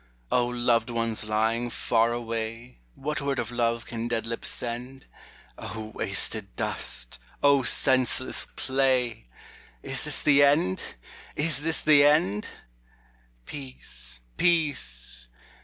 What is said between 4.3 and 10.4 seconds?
send I O wasted dust! O senseless clay! Is this